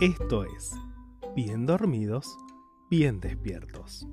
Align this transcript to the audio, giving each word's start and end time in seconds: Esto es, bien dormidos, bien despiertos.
Esto 0.00 0.44
es, 0.44 0.74
bien 1.36 1.66
dormidos, 1.66 2.38
bien 2.88 3.20
despiertos. 3.20 4.08